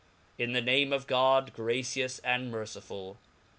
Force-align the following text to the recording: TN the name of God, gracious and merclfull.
TN 0.39 0.53
the 0.53 0.61
name 0.61 0.91
of 0.91 1.05
God, 1.05 1.53
gracious 1.53 2.17
and 2.23 2.51
merclfull. 2.51 3.17